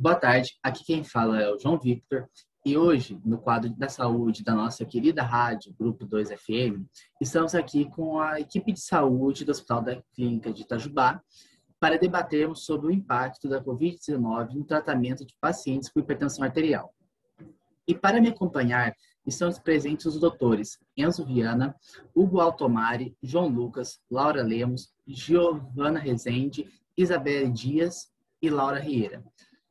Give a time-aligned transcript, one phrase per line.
[0.00, 2.26] Boa tarde, aqui quem fala é o João Victor
[2.64, 6.88] e hoje, no quadro da saúde da nossa querida rádio, Grupo 2 FM,
[7.20, 11.22] estamos aqui com a equipe de saúde do Hospital da Clínica de Itajubá
[11.78, 16.94] para debatermos sobre o impacto da Covid-19 no tratamento de pacientes com hipertensão arterial.
[17.86, 18.96] E para me acompanhar,
[19.26, 21.76] estão presentes os doutores Enzo Viana,
[22.14, 28.10] Hugo Altomari, João Lucas, Laura Lemos, Giovana Rezende, Isabel Dias
[28.40, 29.22] e Laura Rieira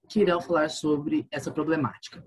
[0.10, 2.26] que irão falar sobre essa problemática.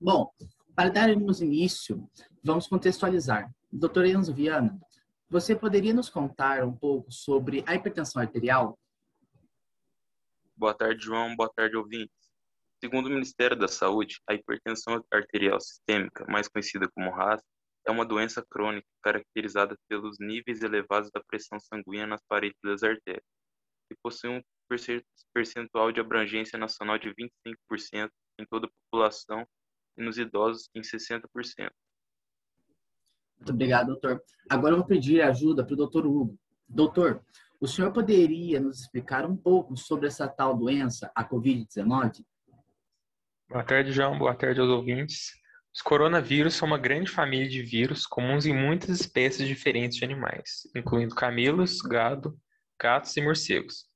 [0.00, 0.32] Bom,
[0.74, 2.08] para darmos início,
[2.42, 3.52] vamos contextualizar.
[3.70, 4.80] Doutor Enzo Viana,
[5.28, 8.78] você poderia nos contar um pouco sobre a hipertensão arterial?
[10.56, 11.34] Boa tarde, João.
[11.36, 12.14] Boa tarde, ouvintes.
[12.82, 17.42] Segundo o Ministério da Saúde, a hipertensão arterial sistêmica, mais conhecida como RAS,
[17.86, 23.24] é uma doença crônica caracterizada pelos níveis elevados da pressão sanguínea nas paredes das artérias,
[23.90, 24.42] e possui um
[25.32, 29.46] percentual de abrangência nacional de 25% em toda a população
[29.96, 31.22] e nos idosos em 60%.
[33.38, 34.22] Muito obrigado, doutor.
[34.48, 36.38] Agora eu vou pedir ajuda para o doutor Hugo.
[36.68, 37.24] Doutor,
[37.60, 42.24] o senhor poderia nos explicar um pouco sobre essa tal doença, a Covid-19?
[43.48, 44.18] Boa tarde, João.
[44.18, 45.32] Boa tarde aos ouvintes.
[45.74, 50.68] Os coronavírus são uma grande família de vírus comuns em muitas espécies diferentes de animais,
[50.74, 52.38] incluindo camelos, gado,
[52.80, 53.89] gatos e morcegos.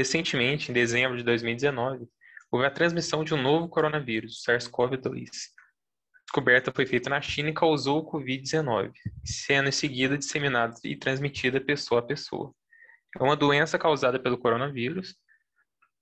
[0.00, 2.08] Recentemente, em dezembro de 2019,
[2.50, 5.26] houve a transmissão de um novo coronavírus, o SARS-CoV-2.
[5.26, 10.96] A descoberta foi feita na China e causou o Covid-19, sendo em seguida disseminada e
[10.96, 12.50] transmitida pessoa a pessoa.
[13.14, 15.14] É uma doença causada pelo coronavírus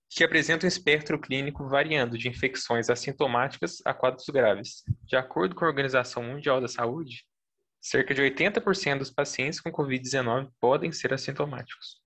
[0.09, 4.85] que apresenta um espectro clínico variando de infecções assintomáticas a quadros graves.
[5.07, 7.25] De acordo com a Organização Mundial da Saúde,
[7.81, 12.01] cerca de 80% dos pacientes com Covid-19 podem ser assintomáticos.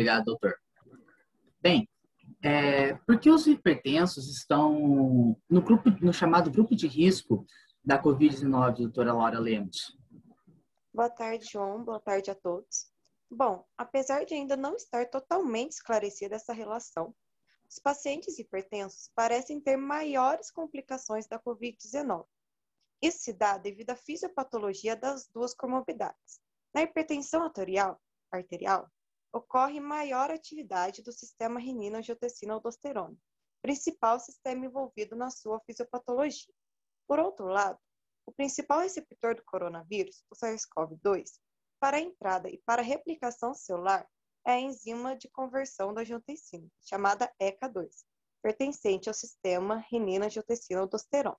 [0.00, 0.54] Obrigado, doutor.
[1.60, 1.86] Bem,
[2.42, 7.44] é, por que os hipertensos estão no grupo, no chamado grupo de risco
[7.84, 9.94] da Covid-19, doutora Laura Lemos?
[10.90, 11.84] Boa tarde, João.
[11.84, 12.90] Boa tarde a todos.
[13.30, 17.14] Bom, apesar de ainda não estar totalmente esclarecida essa relação,
[17.68, 22.24] os pacientes hipertensos parecem ter maiores complicações da Covid-19.
[23.02, 26.40] Isso se dá devido à fisiopatologia das duas comorbidades.
[26.72, 28.00] Na hipertensão arterial,
[28.32, 28.90] arterial
[29.32, 33.16] ocorre maior atividade do sistema renina-angiotensina-aldosterona,
[33.62, 36.52] principal sistema envolvido na sua fisiopatologia.
[37.06, 37.78] Por outro lado,
[38.26, 41.38] o principal receptor do coronavírus, o SARS-CoV-2,
[41.80, 44.06] para a entrada e para a replicação celular
[44.46, 47.88] é a enzima de conversão da angiotensina, chamada ECA2,
[48.42, 51.36] pertencente ao sistema renina-angiotensina-aldosterona.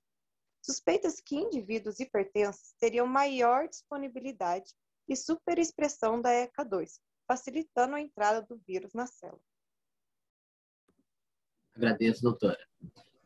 [0.64, 4.72] Suspeitas que indivíduos hipertensos teriam maior disponibilidade
[5.08, 9.40] e superexpressão da ECA2, facilitando a entrada do vírus na célula.
[11.74, 12.58] Agradeço, doutora.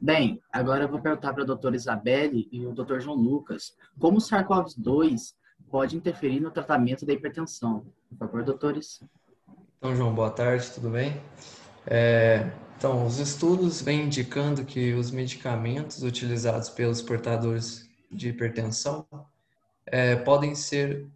[0.01, 4.19] Bem, agora eu vou perguntar para a doutora Isabelle e o doutor João Lucas como
[4.19, 5.35] o SARS-CoV-2
[5.71, 7.87] pode interferir no tratamento da hipertensão.
[8.11, 9.03] Por favor, doutores.
[9.79, 11.21] Então, João, boa tarde, tudo bem?
[11.87, 19.07] É, então, os estudos vêm indicando que os medicamentos utilizados pelos portadores de hipertensão
[19.87, 21.07] é, podem ser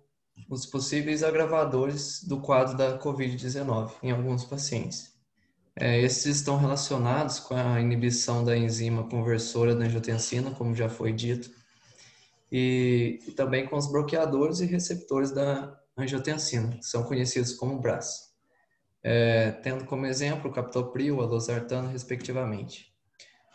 [0.48, 5.10] os possíveis agravadores do quadro da Covid-19 em alguns pacientes.
[5.76, 11.12] É, esses estão relacionados com a inibição da enzima conversora da angiotensina, como já foi
[11.12, 11.50] dito,
[12.50, 18.30] e, e também com os bloqueadores e receptores da angiotensina, que são conhecidos como BRAS,
[19.02, 22.90] é, tendo como exemplo o captopril, a losartano, respectivamente.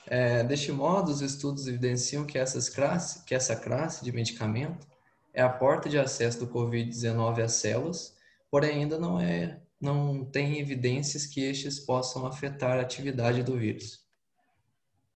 [0.07, 4.87] É, deste modo, os estudos evidenciam que, essas classe, que essa classe de medicamento
[5.35, 8.15] é a porta de acesso do COVID-19 às células,
[8.49, 14.03] porém ainda não é não tem evidências que estes possam afetar a atividade do vírus.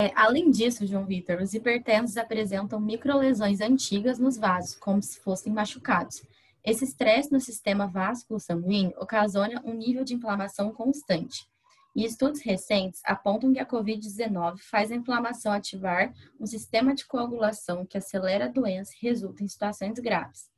[0.01, 5.53] É, além disso, João Vitor, os hipertensos apresentam microlesões antigas nos vasos, como se fossem
[5.53, 6.23] machucados.
[6.63, 11.47] Esse estresse no sistema vasculo sanguíneo ocasiona um nível de inflamação constante.
[11.95, 17.85] E estudos recentes apontam que a COVID-19 faz a inflamação ativar um sistema de coagulação
[17.85, 20.51] que acelera a doença e resulta em situações graves,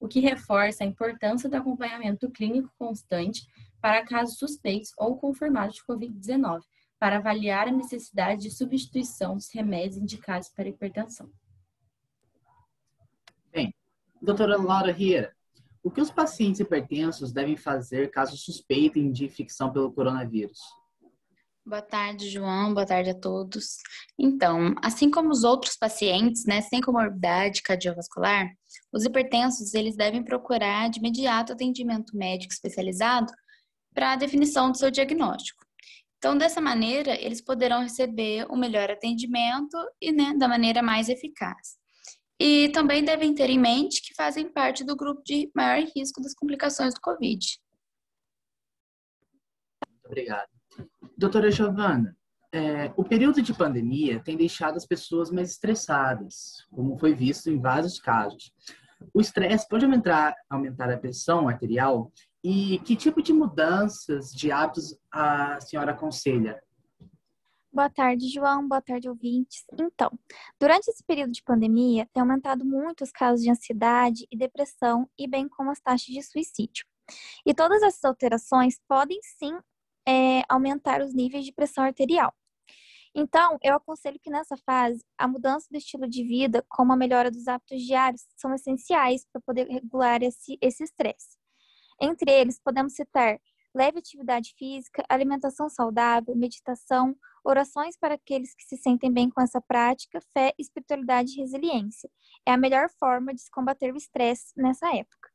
[0.00, 3.46] o que reforça a importância do acompanhamento clínico constante
[3.80, 6.62] para casos suspeitos ou confirmados de COVID-19,
[6.98, 11.30] para avaliar a necessidade de substituição dos remédios indicados para hipertensão.
[13.52, 13.72] Bem,
[14.20, 15.32] doutora Laura Riera,
[15.82, 20.58] o que os pacientes hipertensos devem fazer caso suspeitem de infecção pelo coronavírus?
[21.64, 22.74] Boa tarde, João.
[22.74, 23.76] Boa tarde a todos.
[24.18, 28.48] Então, assim como os outros pacientes, né, sem comorbidade cardiovascular,
[28.92, 33.32] os hipertensos eles devem procurar de imediato atendimento médico especializado
[33.94, 35.64] para a definição do seu diagnóstico.
[36.18, 41.08] Então, dessa maneira, eles poderão receber o um melhor atendimento e né, da maneira mais
[41.08, 41.76] eficaz.
[42.44, 46.34] E também devem ter em mente que fazem parte do grupo de maior risco das
[46.34, 47.38] complicações do Covid.
[49.86, 50.48] Muito obrigado.
[51.16, 52.16] Doutora Giovana,
[52.52, 57.60] é, o período de pandemia tem deixado as pessoas mais estressadas, como foi visto em
[57.60, 58.52] vários casos.
[59.14, 62.12] O estresse pode aumentar, aumentar a pressão arterial
[62.42, 66.60] e que tipo de mudanças de hábitos a senhora aconselha?
[67.74, 68.68] Boa tarde, João.
[68.68, 69.64] Boa tarde, ouvintes.
[69.80, 70.10] Então,
[70.60, 75.26] durante esse período de pandemia, tem aumentado muito os casos de ansiedade e depressão, e
[75.26, 76.84] bem como as taxas de suicídio.
[77.46, 79.58] E todas essas alterações podem sim
[80.06, 82.34] é, aumentar os níveis de pressão arterial.
[83.14, 87.30] Então, eu aconselho que nessa fase, a mudança do estilo de vida, como a melhora
[87.30, 91.38] dos hábitos diários, são essenciais para poder regular esse estresse.
[91.98, 93.38] Entre eles, podemos citar
[93.74, 99.60] leve atividade física, alimentação saudável, meditação, orações para aqueles que se sentem bem com essa
[99.60, 102.10] prática, fé, espiritualidade e resiliência.
[102.46, 105.30] É a melhor forma de se combater o estresse nessa época.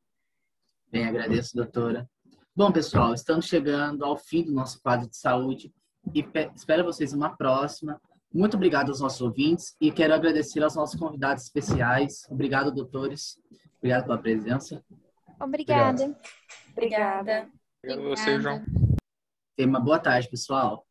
[0.90, 2.08] Bem, agradeço, doutora.
[2.56, 5.72] Bom, pessoal, estamos chegando ao fim do nosso quadro de saúde
[6.14, 6.24] e
[6.56, 8.00] espero vocês numa próxima.
[8.32, 12.26] Muito obrigado aos nossos ouvintes e quero agradecer aos nossos convidados especiais.
[12.30, 13.40] Obrigado, doutores.
[13.78, 14.84] Obrigado pela presença.
[15.40, 16.18] Obrigada.
[16.72, 17.48] Obrigada.
[17.84, 18.08] Obrigado.
[18.08, 18.64] Você, João.
[19.56, 20.87] Tenha uma boa tarde, pessoal.